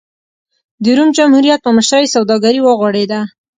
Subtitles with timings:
[0.83, 3.19] د روم جمهوریت په مشرۍ سوداګري وغوړېده.